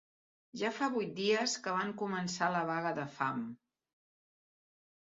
Ja 0.61 0.71
fa 0.77 0.87
vuit 0.95 1.11
dies 1.19 1.53
que 1.67 1.77
van 1.77 1.93
començar 2.01 2.51
la 2.57 2.65
vaga 2.73 2.97
de 3.05 3.09
fam 3.23 3.47